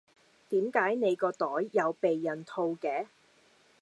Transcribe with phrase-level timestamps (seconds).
[0.49, 3.05] 點解你個袋有避孕套嘅？